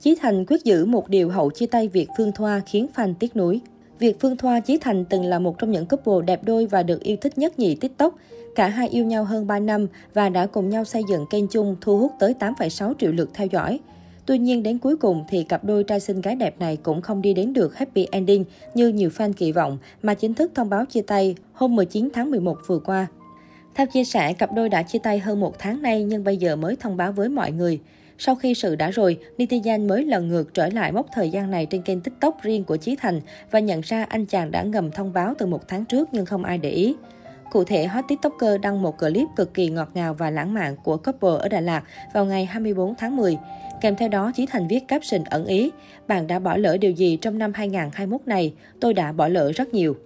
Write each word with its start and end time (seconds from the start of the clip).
Chí 0.00 0.14
Thành 0.20 0.44
quyết 0.46 0.64
giữ 0.64 0.84
một 0.84 1.08
điều 1.08 1.28
hậu 1.28 1.50
chia 1.50 1.66
tay 1.66 1.88
Việt 1.88 2.08
Phương 2.16 2.32
Thoa 2.32 2.60
khiến 2.66 2.86
fan 2.94 3.14
tiếc 3.18 3.36
nuối. 3.36 3.60
Việt 3.98 4.20
Phương 4.20 4.36
Thoa 4.36 4.60
Chí 4.60 4.78
Thành 4.78 5.04
từng 5.04 5.24
là 5.24 5.38
một 5.38 5.58
trong 5.58 5.70
những 5.70 5.86
couple 5.86 6.26
đẹp 6.26 6.44
đôi 6.44 6.66
và 6.66 6.82
được 6.82 7.02
yêu 7.02 7.16
thích 7.20 7.38
nhất 7.38 7.58
nhì 7.58 7.74
TikTok. 7.74 8.14
Cả 8.54 8.68
hai 8.68 8.88
yêu 8.88 9.04
nhau 9.04 9.24
hơn 9.24 9.46
3 9.46 9.58
năm 9.58 9.86
và 10.14 10.28
đã 10.28 10.46
cùng 10.46 10.68
nhau 10.68 10.84
xây 10.84 11.02
dựng 11.10 11.24
kênh 11.30 11.48
chung 11.48 11.76
thu 11.80 11.98
hút 11.98 12.12
tới 12.18 12.34
8,6 12.40 12.92
triệu 12.98 13.12
lượt 13.12 13.30
theo 13.34 13.46
dõi. 13.46 13.80
Tuy 14.26 14.38
nhiên 14.38 14.62
đến 14.62 14.78
cuối 14.78 14.96
cùng 14.96 15.24
thì 15.28 15.42
cặp 15.42 15.64
đôi 15.64 15.84
trai 15.84 16.00
xinh 16.00 16.20
gái 16.20 16.36
đẹp 16.36 16.60
này 16.60 16.76
cũng 16.76 17.02
không 17.02 17.22
đi 17.22 17.34
đến 17.34 17.52
được 17.52 17.76
happy 17.76 18.06
ending 18.10 18.44
như 18.74 18.88
nhiều 18.88 19.10
fan 19.10 19.32
kỳ 19.32 19.52
vọng 19.52 19.78
mà 20.02 20.14
chính 20.14 20.34
thức 20.34 20.52
thông 20.54 20.70
báo 20.70 20.84
chia 20.84 21.02
tay 21.02 21.36
hôm 21.52 21.76
19 21.76 22.08
tháng 22.14 22.30
11 22.30 22.58
vừa 22.66 22.78
qua. 22.78 23.06
Theo 23.74 23.86
chia 23.86 24.04
sẻ, 24.04 24.32
cặp 24.32 24.52
đôi 24.54 24.68
đã 24.68 24.82
chia 24.82 24.98
tay 24.98 25.18
hơn 25.18 25.40
một 25.40 25.58
tháng 25.58 25.82
nay 25.82 26.04
nhưng 26.04 26.24
bây 26.24 26.36
giờ 26.36 26.56
mới 26.56 26.76
thông 26.76 26.96
báo 26.96 27.12
với 27.12 27.28
mọi 27.28 27.52
người. 27.52 27.80
Sau 28.18 28.34
khi 28.34 28.54
sự 28.54 28.76
đã 28.76 28.90
rồi, 28.90 29.18
nityan 29.38 29.86
mới 29.86 30.04
lần 30.04 30.28
ngược 30.28 30.54
trở 30.54 30.68
lại 30.68 30.92
mốc 30.92 31.06
thời 31.12 31.30
gian 31.30 31.50
này 31.50 31.66
trên 31.66 31.82
kênh 31.82 32.00
TikTok 32.00 32.42
riêng 32.42 32.64
của 32.64 32.76
Chí 32.76 32.96
Thành 32.96 33.20
và 33.50 33.58
nhận 33.58 33.80
ra 33.80 34.06
anh 34.08 34.26
chàng 34.26 34.50
đã 34.50 34.62
ngầm 34.62 34.90
thông 34.90 35.12
báo 35.12 35.34
từ 35.38 35.46
một 35.46 35.68
tháng 35.68 35.84
trước 35.84 36.08
nhưng 36.12 36.26
không 36.26 36.44
ai 36.44 36.58
để 36.58 36.70
ý. 36.70 36.94
Cụ 37.50 37.64
thể, 37.64 37.86
hot 37.86 38.04
TikToker 38.08 38.60
đăng 38.60 38.82
một 38.82 38.98
clip 38.98 39.28
cực 39.36 39.54
kỳ 39.54 39.68
ngọt 39.68 39.88
ngào 39.94 40.14
và 40.14 40.30
lãng 40.30 40.54
mạn 40.54 40.76
của 40.84 40.96
couple 40.96 41.30
ở 41.30 41.48
Đà 41.48 41.60
Lạt 41.60 41.82
vào 42.14 42.24
ngày 42.24 42.44
24 42.44 42.94
tháng 42.94 43.16
10. 43.16 43.38
Kèm 43.80 43.96
theo 43.96 44.08
đó, 44.08 44.32
Chí 44.34 44.46
Thành 44.46 44.68
viết 44.68 44.88
caption 44.88 45.24
ẩn 45.24 45.46
ý, 45.46 45.70
bạn 46.06 46.26
đã 46.26 46.38
bỏ 46.38 46.56
lỡ 46.56 46.76
điều 46.76 46.90
gì 46.90 47.16
trong 47.16 47.38
năm 47.38 47.52
2021 47.54 48.20
này, 48.26 48.52
tôi 48.80 48.94
đã 48.94 49.12
bỏ 49.12 49.28
lỡ 49.28 49.52
rất 49.52 49.74
nhiều. 49.74 49.96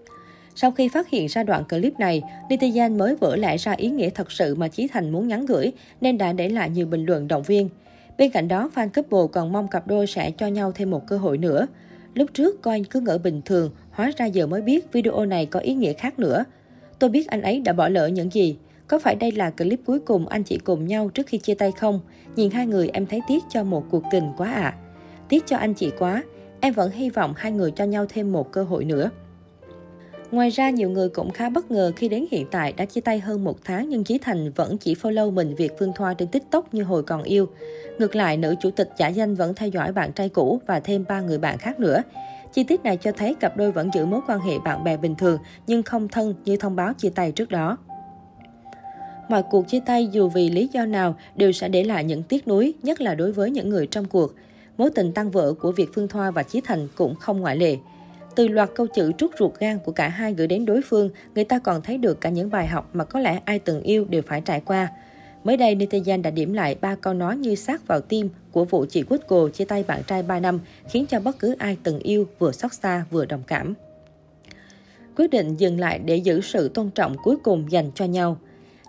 Sau 0.55 0.71
khi 0.71 0.89
phát 0.89 1.09
hiện 1.09 1.27
ra 1.27 1.43
đoạn 1.43 1.65
clip 1.65 1.99
này, 1.99 2.23
nityan 2.49 2.99
mới 2.99 3.17
vỡ 3.17 3.37
lại 3.37 3.57
ra 3.57 3.73
ý 3.73 3.91
nghĩa 3.91 4.11
thật 4.11 4.33
sự 4.33 4.55
mà 4.55 4.69
Chí 4.69 4.89
Thành 4.89 5.11
muốn 5.11 5.29
nhắn 5.29 5.47
gửi, 5.47 5.73
nên 6.01 6.19
đã 6.19 6.33
để 6.33 6.49
lại 6.49 6.71
nhiều 6.71 6.87
bình 6.87 7.07
luận 7.07 7.29
động 7.29 7.43
viên. 7.43 7.69
Bên 8.21 8.31
cạnh 8.31 8.49
đó, 8.49 8.71
fan 8.75 8.89
couple 8.89 9.33
còn 9.33 9.53
mong 9.53 9.69
cặp 9.69 9.87
đôi 9.87 10.07
sẽ 10.07 10.31
cho 10.31 10.47
nhau 10.47 10.73
thêm 10.75 10.91
một 10.91 11.07
cơ 11.07 11.19
hội 11.19 11.39
nữa. 11.39 11.67
Lúc 12.15 12.31
trước 12.35 12.63
coi 12.63 12.85
cứ 12.91 13.01
ngỡ 13.01 13.19
bình 13.19 13.41
thường, 13.45 13.71
hóa 13.91 14.11
ra 14.17 14.27
giờ 14.27 14.47
mới 14.47 14.63
biết 14.63 14.93
video 14.93 15.27
này 15.27 15.47
có 15.47 15.61
ý 15.61 15.75
nghĩa 15.75 15.93
khác 15.93 16.19
nữa. 16.19 16.45
Tôi 16.99 17.11
biết 17.11 17.27
anh 17.29 17.43
ấy 17.43 17.61
đã 17.61 17.73
bỏ 17.73 17.89
lỡ 17.89 18.07
những 18.07 18.33
gì. 18.33 18.57
Có 18.87 18.99
phải 18.99 19.15
đây 19.15 19.33
là 19.33 19.51
clip 19.51 19.81
cuối 19.87 20.01
cùng 20.01 20.29
anh 20.29 20.43
chị 20.43 20.59
cùng 20.59 20.87
nhau 20.87 21.09
trước 21.09 21.27
khi 21.27 21.39
chia 21.39 21.55
tay 21.55 21.73
không? 21.73 22.01
Nhìn 22.37 22.51
hai 22.51 22.67
người 22.67 22.89
em 22.93 23.07
thấy 23.07 23.21
tiếc 23.29 23.45
cho 23.51 23.65
một 23.65 23.85
cuộc 23.91 24.03
tình 24.11 24.25
quá 24.37 24.53
ạ. 24.53 24.61
À. 24.61 24.79
Tiếc 25.29 25.47
cho 25.47 25.57
anh 25.57 25.75
chị 25.75 25.91
quá. 25.99 26.23
Em 26.61 26.75
vẫn 26.75 26.91
hy 26.91 27.11
vọng 27.11 27.33
hai 27.37 27.53
người 27.53 27.71
cho 27.71 27.85
nhau 27.85 28.07
thêm 28.09 28.33
một 28.33 28.53
cơ 28.53 28.63
hội 28.63 28.85
nữa. 28.85 29.11
Ngoài 30.31 30.51
ra, 30.51 30.71
nhiều 30.71 30.91
người 30.91 31.09
cũng 31.09 31.31
khá 31.31 31.49
bất 31.49 31.71
ngờ 31.71 31.93
khi 31.97 32.09
đến 32.09 32.27
hiện 32.31 32.47
tại 32.51 32.73
đã 32.73 32.85
chia 32.85 33.01
tay 33.01 33.21
hơn 33.21 33.45
một 33.45 33.59
tháng 33.65 33.89
nhưng 33.89 34.05
Chí 34.05 34.19
Thành 34.19 34.51
vẫn 34.51 34.79
chỉ 34.79 34.95
follow 34.95 35.31
mình 35.31 35.55
Việt 35.55 35.73
Phương 35.79 35.93
Thoa 35.95 36.15
trên 36.15 36.29
TikTok 36.29 36.75
như 36.75 36.83
hồi 36.83 37.03
còn 37.03 37.23
yêu. 37.23 37.47
Ngược 37.99 38.17
lại, 38.17 38.37
nữ 38.37 38.55
chủ 38.61 38.71
tịch 38.71 38.91
giả 38.99 39.09
danh 39.09 39.35
vẫn 39.35 39.55
theo 39.55 39.69
dõi 39.69 39.93
bạn 39.93 40.13
trai 40.13 40.29
cũ 40.29 40.61
và 40.67 40.81
thêm 40.81 41.05
ba 41.09 41.21
người 41.21 41.39
bạn 41.39 41.59
khác 41.59 41.81
nữa. 41.81 42.03
Chi 42.53 42.65
tiết 42.65 42.83
này 42.83 42.97
cho 42.97 43.13
thấy 43.13 43.35
cặp 43.35 43.57
đôi 43.57 43.73
vẫn 43.73 43.91
giữ 43.95 44.07
mối 44.07 44.21
quan 44.29 44.41
hệ 44.41 44.59
bạn 44.59 44.85
bè 44.85 44.97
bình 44.97 45.15
thường 45.15 45.39
nhưng 45.67 45.83
không 45.83 46.09
thân 46.09 46.35
như 46.45 46.57
thông 46.57 46.77
báo 46.77 46.93
chia 46.93 47.11
tay 47.11 47.33
trước 47.33 47.51
đó. 47.51 47.79
Mọi 49.29 49.43
cuộc 49.43 49.69
chia 49.69 49.81
tay 49.87 50.07
dù 50.07 50.29
vì 50.29 50.51
lý 50.51 50.69
do 50.73 50.87
nào 50.87 51.15
đều 51.37 51.53
sẽ 51.53 51.69
để 51.69 51.85
lại 51.85 52.05
những 52.05 52.23
tiếc 52.23 52.49
nuối, 52.49 52.75
nhất 52.83 53.01
là 53.01 53.15
đối 53.15 53.33
với 53.33 53.51
những 53.51 53.69
người 53.69 53.87
trong 53.87 54.05
cuộc. 54.05 54.33
Mối 54.79 54.91
tình 54.95 55.13
tăng 55.13 55.31
vỡ 55.31 55.53
của 55.53 55.73
Việt 55.73 55.89
Phương 55.95 56.09
Thoa 56.09 56.31
và 56.31 56.43
Chí 56.43 56.61
Thành 56.65 56.89
cũng 56.95 57.15
không 57.15 57.41
ngoại 57.41 57.57
lệ. 57.57 57.77
Từ 58.35 58.49
loạt 58.49 58.71
câu 58.75 58.87
chữ 58.87 59.13
trút 59.19 59.31
ruột 59.39 59.59
gan 59.59 59.79
của 59.79 59.93
cả 59.93 60.09
hai 60.09 60.35
gửi 60.35 60.47
đến 60.47 60.67
đối 60.67 60.81
phương, 60.83 61.11
người 61.35 61.45
ta 61.45 61.59
còn 61.59 61.83
thấy 61.83 61.99
được 61.99 62.21
cả 62.21 62.31
những 62.31 62.51
bài 62.51 62.67
học 62.67 62.91
mà 62.93 63.05
có 63.05 63.21
lẽ 63.21 63.41
ai 63.45 63.59
từng 63.59 63.83
yêu 63.83 64.05
đều 64.05 64.23
phải 64.23 64.41
trải 64.41 64.61
qua. 64.61 64.89
Mới 65.45 65.57
đây, 65.57 65.77
netizen 65.77 66.23
đã 66.23 66.31
điểm 66.31 66.53
lại 66.53 66.77
ba 66.81 66.95
câu 66.95 67.15
nói 67.15 67.37
như 67.37 67.55
sát 67.55 67.87
vào 67.87 68.01
tim 68.01 68.29
của 68.53 68.65
vụ 68.65 68.85
chị 68.91 69.03
Quýt 69.03 69.27
Cồ 69.27 69.49
chia 69.49 69.65
tay 69.65 69.85
bạn 69.87 70.03
trai 70.07 70.23
3 70.23 70.41
năm, 70.41 70.61
khiến 70.89 71.07
cho 71.07 71.21
bất 71.21 71.39
cứ 71.39 71.57
ai 71.59 71.77
từng 71.83 71.99
yêu 71.99 72.27
vừa 72.39 72.53
xót 72.53 72.73
xa 72.73 73.05
vừa 73.11 73.25
đồng 73.25 73.43
cảm. 73.47 73.75
Quyết 75.17 75.31
định 75.31 75.57
dừng 75.57 75.81
lại 75.81 75.99
để 75.99 76.17
giữ 76.17 76.41
sự 76.41 76.69
tôn 76.69 76.91
trọng 76.91 77.17
cuối 77.23 77.37
cùng 77.37 77.73
dành 77.73 77.91
cho 77.95 78.05
nhau. 78.05 78.39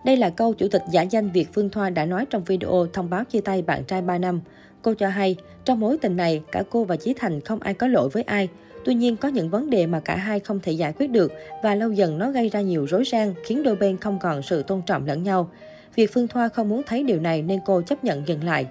Đây 0.06 0.18
là 0.18 0.30
câu 0.30 0.54
chủ 0.54 0.68
tịch 0.68 0.84
giả 0.92 1.02
danh 1.02 1.32
Việt 1.32 1.54
Phương 1.54 1.70
Thoa 1.70 1.90
đã 1.90 2.06
nói 2.06 2.26
trong 2.30 2.44
video 2.44 2.88
thông 2.94 3.10
báo 3.10 3.24
chia 3.24 3.42
tay 3.42 3.62
bạn 3.62 3.84
trai 3.84 4.02
3 4.02 4.18
năm. 4.18 4.42
Cô 4.82 4.94
cho 4.94 5.10
hay, 5.10 5.36
trong 5.66 5.80
mối 5.80 5.98
tình 5.98 6.16
này, 6.16 6.42
cả 6.52 6.64
cô 6.70 6.84
và 6.84 6.96
Chí 6.96 7.14
Thành 7.14 7.42
không 7.42 7.60
ai 7.60 7.74
có 7.74 7.88
lỗi 7.88 8.10
với 8.10 8.24
ai. 8.24 8.50
Tuy 8.86 8.94
nhiên, 8.94 9.18
có 9.18 9.28
những 9.28 9.50
vấn 9.50 9.70
đề 9.70 9.88
mà 9.88 10.00
cả 10.00 10.16
hai 10.16 10.40
không 10.40 10.60
thể 10.60 10.72
giải 10.72 10.94
quyết 10.94 11.08
được 11.12 11.32
và 11.64 11.76
lâu 11.76 11.92
dần 11.92 12.18
nó 12.18 12.32
gây 12.32 12.50
ra 12.50 12.62
nhiều 12.62 12.86
rối 12.86 13.04
ren, 13.06 13.34
khiến 13.46 13.64
đôi 13.64 13.76
bên 13.76 13.98
không 13.98 14.20
còn 14.22 14.42
sự 14.42 14.64
tôn 14.64 14.82
trọng 14.82 15.06
lẫn 15.06 15.24
nhau. 15.24 15.50
Việc 15.96 16.14
Phương 16.14 16.28
Thoa 16.28 16.50
không 16.50 16.70
muốn 16.70 16.82
thấy 16.88 17.04
điều 17.04 17.20
này 17.20 17.42
nên 17.42 17.60
cô 17.66 17.82
chấp 17.82 18.04
nhận 18.04 18.28
dừng 18.28 18.44
lại. 18.44 18.66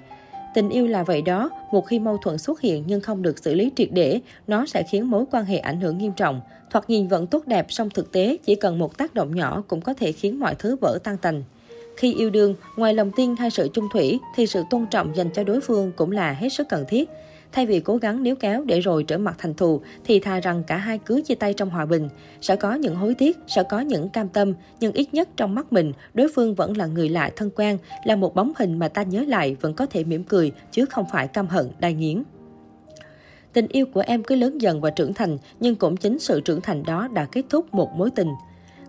Tình 0.55 0.71
yêu 0.71 0.87
là 0.87 1.03
vậy 1.03 1.23
đó, 1.23 1.51
một 1.73 1.87
khi 1.87 1.99
mâu 1.99 2.17
thuẫn 2.17 2.39
xuất 2.39 2.61
hiện 2.61 2.85
nhưng 2.87 3.01
không 3.01 3.23
được 3.23 3.39
xử 3.39 3.55
lý 3.55 3.71
triệt 3.77 3.89
để, 3.93 4.21
nó 4.47 4.67
sẽ 4.67 4.83
khiến 4.91 5.11
mối 5.11 5.25
quan 5.31 5.45
hệ 5.45 5.59
ảnh 5.59 5.81
hưởng 5.81 5.99
nghiêm 5.99 6.13
trọng. 6.13 6.41
Thoạt 6.71 6.91
nhìn 6.91 7.09
vẫn 7.09 7.27
tốt 7.27 7.47
đẹp, 7.47 7.67
song 7.69 7.91
thực 7.91 8.13
tế 8.13 8.37
chỉ 8.45 8.55
cần 8.55 8.79
một 8.79 8.99
tác 8.99 9.15
động 9.15 9.35
nhỏ 9.35 9.63
cũng 9.69 9.81
có 9.81 9.95
thể 9.95 10.13
khiến 10.13 10.41
mọi 10.41 10.55
thứ 10.55 10.77
vỡ 10.77 10.99
tan 11.05 11.17
tành. 11.17 11.43
Khi 11.97 12.15
yêu 12.15 12.31
đương, 12.31 12.55
ngoài 12.77 12.95
lòng 12.95 13.11
tin 13.17 13.37
hay 13.37 13.51
sự 13.51 13.69
chung 13.73 13.89
thủy 13.93 14.19
thì 14.37 14.47
sự 14.47 14.63
tôn 14.71 14.87
trọng 14.87 15.17
dành 15.17 15.31
cho 15.35 15.45
đối 15.45 15.61
phương 15.61 15.93
cũng 15.97 16.11
là 16.11 16.33
hết 16.33 16.49
sức 16.49 16.69
cần 16.69 16.85
thiết. 16.89 17.09
Thay 17.53 17.67
vì 17.67 17.81
cố 17.81 17.97
gắng 17.97 18.23
níu 18.23 18.35
kéo 18.35 18.65
để 18.65 18.81
rồi 18.81 19.03
trở 19.03 19.19
mặt 19.19 19.35
thành 19.39 19.55
thù, 19.55 19.81
thì 20.05 20.21
thà 20.21 20.41
rằng 20.41 20.63
cả 20.67 20.77
hai 20.77 20.99
cứ 20.99 21.23
chia 21.25 21.35
tay 21.35 21.55
trong 21.55 21.71
hòa 21.71 21.87
bình. 21.87 22.09
Sẽ 22.41 22.57
có 22.57 22.75
những 22.75 22.95
hối 22.95 23.15
tiếc, 23.15 23.39
sẽ 23.47 23.63
có 23.63 23.81
những 23.81 24.09
cam 24.09 24.29
tâm, 24.29 24.53
nhưng 24.81 24.93
ít 24.93 25.15
nhất 25.15 25.29
trong 25.37 25.55
mắt 25.55 25.73
mình, 25.73 25.93
đối 26.15 26.29
phương 26.35 26.55
vẫn 26.55 26.77
là 26.77 26.87
người 26.87 27.09
lạ 27.09 27.31
thân 27.37 27.51
quen, 27.57 27.79
là 28.05 28.17
một 28.17 28.35
bóng 28.35 28.53
hình 28.57 28.79
mà 28.79 28.89
ta 28.89 29.03
nhớ 29.03 29.25
lại 29.29 29.57
vẫn 29.61 29.75
có 29.75 29.87
thể 29.87 30.05
mỉm 30.05 30.25
cười, 30.25 30.53
chứ 30.71 30.85
không 30.85 31.05
phải 31.13 31.29
căm 31.29 31.47
hận, 31.47 31.71
đai 31.79 31.95
nghiến. 31.95 32.23
Tình 33.53 33.67
yêu 33.69 33.87
của 33.95 34.03
em 34.07 34.23
cứ 34.23 34.35
lớn 34.35 34.61
dần 34.61 34.81
và 34.81 34.91
trưởng 34.91 35.15
thành, 35.15 35.39
nhưng 35.61 35.75
cũng 35.75 35.97
chính 35.97 36.19
sự 36.19 36.41
trưởng 36.41 36.61
thành 36.61 36.83
đó 36.83 37.09
đã 37.09 37.25
kết 37.25 37.43
thúc 37.51 37.75
một 37.75 37.91
mối 37.97 38.11
tình. 38.11 38.29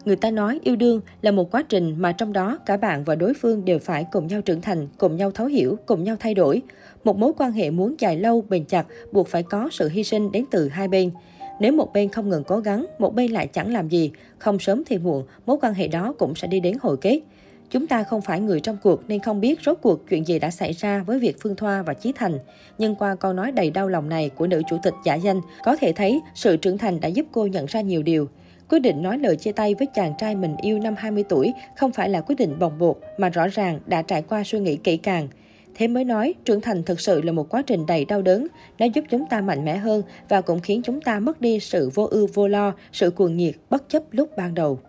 Người 0.05 0.15
ta 0.15 0.31
nói 0.31 0.59
yêu 0.63 0.75
đương 0.75 1.01
là 1.21 1.31
một 1.31 1.51
quá 1.51 1.63
trình 1.69 1.95
mà 1.97 2.11
trong 2.11 2.33
đó 2.33 2.59
cả 2.65 2.77
bạn 2.77 3.03
và 3.03 3.15
đối 3.15 3.33
phương 3.33 3.65
đều 3.65 3.79
phải 3.79 4.05
cùng 4.11 4.27
nhau 4.27 4.41
trưởng 4.41 4.61
thành, 4.61 4.87
cùng 4.97 5.15
nhau 5.15 5.31
thấu 5.31 5.47
hiểu, 5.47 5.77
cùng 5.85 6.03
nhau 6.03 6.15
thay 6.19 6.33
đổi. 6.33 6.61
Một 7.03 7.17
mối 7.17 7.31
quan 7.37 7.51
hệ 7.51 7.71
muốn 7.71 7.95
dài 7.99 8.17
lâu, 8.17 8.43
bền 8.49 8.65
chặt, 8.65 8.85
buộc 9.11 9.27
phải 9.27 9.43
có 9.43 9.69
sự 9.71 9.89
hy 9.89 10.03
sinh 10.03 10.31
đến 10.31 10.45
từ 10.51 10.67
hai 10.67 10.87
bên. 10.87 11.11
Nếu 11.59 11.71
một 11.71 11.93
bên 11.93 12.09
không 12.09 12.29
ngừng 12.29 12.43
cố 12.43 12.59
gắng, 12.59 12.85
một 12.99 13.15
bên 13.15 13.31
lại 13.31 13.47
chẳng 13.47 13.73
làm 13.73 13.89
gì, 13.89 14.11
không 14.37 14.59
sớm 14.59 14.83
thì 14.85 14.97
muộn, 14.97 15.25
mối 15.45 15.57
quan 15.61 15.73
hệ 15.73 15.87
đó 15.87 16.13
cũng 16.17 16.35
sẽ 16.35 16.47
đi 16.47 16.59
đến 16.59 16.77
hồi 16.81 16.97
kết. 17.01 17.21
Chúng 17.69 17.87
ta 17.87 18.03
không 18.03 18.21
phải 18.21 18.39
người 18.39 18.59
trong 18.59 18.77
cuộc 18.83 19.01
nên 19.07 19.19
không 19.19 19.41
biết 19.41 19.59
rốt 19.65 19.77
cuộc 19.81 20.09
chuyện 20.09 20.27
gì 20.27 20.39
đã 20.39 20.51
xảy 20.51 20.73
ra 20.73 21.03
với 21.03 21.19
việc 21.19 21.37
Phương 21.41 21.55
Thoa 21.55 21.81
và 21.81 21.93
Chí 21.93 22.11
Thành. 22.15 22.37
Nhưng 22.77 22.95
qua 22.95 23.15
câu 23.15 23.33
nói 23.33 23.51
đầy 23.51 23.71
đau 23.71 23.87
lòng 23.87 24.09
này 24.09 24.29
của 24.29 24.47
nữ 24.47 24.61
chủ 24.69 24.77
tịch 24.83 24.93
giả 25.05 25.15
danh, 25.15 25.41
có 25.63 25.75
thể 25.75 25.93
thấy 25.93 26.21
sự 26.35 26.57
trưởng 26.57 26.77
thành 26.77 26.99
đã 26.99 27.07
giúp 27.07 27.25
cô 27.31 27.45
nhận 27.45 27.65
ra 27.65 27.81
nhiều 27.81 28.03
điều. 28.03 28.27
Quyết 28.71 28.79
định 28.79 29.01
nói 29.01 29.17
lời 29.17 29.35
chia 29.35 29.51
tay 29.51 29.75
với 29.75 29.87
chàng 29.93 30.13
trai 30.17 30.35
mình 30.35 30.55
yêu 30.61 30.79
năm 30.79 30.95
20 30.97 31.23
tuổi 31.29 31.53
không 31.75 31.91
phải 31.91 32.09
là 32.09 32.21
quyết 32.21 32.35
định 32.35 32.59
bồng 32.59 32.79
bột 32.79 32.99
mà 33.17 33.29
rõ 33.29 33.47
ràng 33.47 33.79
đã 33.85 34.01
trải 34.01 34.21
qua 34.21 34.43
suy 34.43 34.59
nghĩ 34.59 34.77
kỹ 34.77 34.97
càng. 34.97 35.27
Thế 35.75 35.87
mới 35.87 36.03
nói, 36.03 36.33
trưởng 36.45 36.61
thành 36.61 36.83
thực 36.83 36.99
sự 36.99 37.21
là 37.21 37.31
một 37.31 37.49
quá 37.49 37.61
trình 37.67 37.85
đầy 37.85 38.05
đau 38.05 38.21
đớn. 38.21 38.47
Nó 38.79 38.85
giúp 38.85 39.05
chúng 39.09 39.25
ta 39.29 39.41
mạnh 39.41 39.65
mẽ 39.65 39.77
hơn 39.77 40.01
và 40.29 40.41
cũng 40.41 40.59
khiến 40.59 40.81
chúng 40.83 41.01
ta 41.01 41.19
mất 41.19 41.41
đi 41.41 41.59
sự 41.59 41.89
vô 41.93 42.07
ưu 42.11 42.27
vô 42.33 42.47
lo, 42.47 42.73
sự 42.91 43.11
cuồng 43.11 43.37
nhiệt 43.37 43.55
bất 43.69 43.89
chấp 43.89 44.03
lúc 44.11 44.29
ban 44.37 44.53
đầu. 44.53 44.79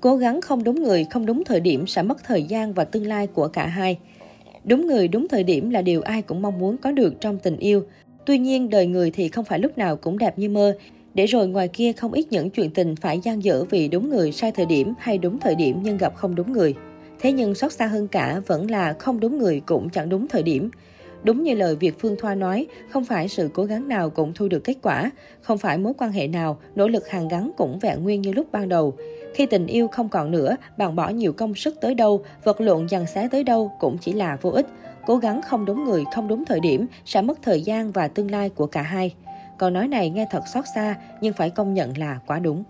Cố 0.00 0.16
gắng 0.16 0.40
không 0.40 0.64
đúng 0.64 0.82
người, 0.82 1.04
không 1.04 1.26
đúng 1.26 1.44
thời 1.44 1.60
điểm 1.60 1.86
sẽ 1.86 2.02
mất 2.02 2.24
thời 2.24 2.42
gian 2.42 2.72
và 2.72 2.84
tương 2.84 3.06
lai 3.06 3.26
của 3.26 3.48
cả 3.48 3.66
hai. 3.66 3.98
Đúng 4.64 4.86
người, 4.86 5.08
đúng 5.08 5.28
thời 5.28 5.42
điểm 5.42 5.70
là 5.70 5.82
điều 5.82 6.02
ai 6.02 6.22
cũng 6.22 6.42
mong 6.42 6.58
muốn 6.58 6.76
có 6.76 6.92
được 6.92 7.20
trong 7.20 7.38
tình 7.38 7.56
yêu. 7.56 7.84
Tuy 8.26 8.38
nhiên, 8.38 8.70
đời 8.70 8.86
người 8.86 9.10
thì 9.10 9.28
không 9.28 9.44
phải 9.44 9.58
lúc 9.58 9.78
nào 9.78 9.96
cũng 9.96 10.18
đẹp 10.18 10.38
như 10.38 10.48
mơ. 10.48 10.76
Để 11.14 11.26
rồi 11.26 11.48
ngoài 11.48 11.68
kia 11.68 11.92
không 11.92 12.12
ít 12.12 12.26
những 12.30 12.50
chuyện 12.50 12.70
tình 12.70 12.96
phải 12.96 13.20
gian 13.20 13.44
dở 13.44 13.64
vì 13.70 13.88
đúng 13.88 14.10
người 14.10 14.32
sai 14.32 14.52
thời 14.52 14.66
điểm 14.66 14.94
hay 14.98 15.18
đúng 15.18 15.38
thời 15.38 15.54
điểm 15.54 15.80
nhưng 15.82 15.96
gặp 15.96 16.14
không 16.16 16.34
đúng 16.34 16.52
người. 16.52 16.74
Thế 17.20 17.32
nhưng 17.32 17.54
xót 17.54 17.72
xa 17.72 17.86
hơn 17.86 18.08
cả 18.08 18.40
vẫn 18.46 18.70
là 18.70 18.92
không 18.92 19.20
đúng 19.20 19.38
người 19.38 19.60
cũng 19.66 19.90
chẳng 19.90 20.08
đúng 20.08 20.28
thời 20.28 20.42
điểm. 20.42 20.70
Đúng 21.22 21.42
như 21.42 21.54
lời 21.54 21.76
Việt 21.76 21.98
Phương 21.98 22.16
Thoa 22.18 22.34
nói, 22.34 22.66
không 22.90 23.04
phải 23.04 23.28
sự 23.28 23.50
cố 23.54 23.64
gắng 23.64 23.88
nào 23.88 24.10
cũng 24.10 24.32
thu 24.34 24.48
được 24.48 24.64
kết 24.64 24.76
quả, 24.82 25.10
không 25.42 25.58
phải 25.58 25.78
mối 25.78 25.92
quan 25.98 26.12
hệ 26.12 26.28
nào, 26.28 26.58
nỗ 26.74 26.88
lực 26.88 27.08
hàng 27.08 27.28
gắn 27.28 27.50
cũng 27.56 27.78
vẹn 27.78 28.02
nguyên 28.02 28.22
như 28.22 28.32
lúc 28.32 28.46
ban 28.52 28.68
đầu. 28.68 28.94
Khi 29.34 29.46
tình 29.46 29.66
yêu 29.66 29.88
không 29.88 30.08
còn 30.08 30.30
nữa, 30.30 30.56
bạn 30.76 30.96
bỏ 30.96 31.08
nhiều 31.08 31.32
công 31.32 31.54
sức 31.54 31.80
tới 31.80 31.94
đâu, 31.94 32.24
vật 32.44 32.60
lộn 32.60 32.86
dằn 32.88 33.06
xé 33.06 33.28
tới 33.30 33.44
đâu 33.44 33.72
cũng 33.80 33.98
chỉ 33.98 34.12
là 34.12 34.36
vô 34.42 34.50
ích. 34.50 34.66
Cố 35.06 35.16
gắng 35.16 35.42
không 35.42 35.64
đúng 35.64 35.84
người, 35.84 36.04
không 36.14 36.28
đúng 36.28 36.44
thời 36.44 36.60
điểm 36.60 36.86
sẽ 37.04 37.22
mất 37.22 37.38
thời 37.42 37.62
gian 37.62 37.92
và 37.92 38.08
tương 38.08 38.30
lai 38.30 38.48
của 38.48 38.66
cả 38.66 38.82
hai. 38.82 39.14
Câu 39.60 39.70
nói 39.70 39.88
này 39.88 40.10
nghe 40.10 40.26
thật 40.30 40.48
xót 40.48 40.64
xa 40.74 40.96
nhưng 41.20 41.32
phải 41.32 41.50
công 41.50 41.74
nhận 41.74 41.98
là 41.98 42.18
quá 42.26 42.38
đúng. 42.38 42.62